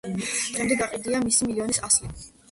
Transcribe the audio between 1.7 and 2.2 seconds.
ასლი.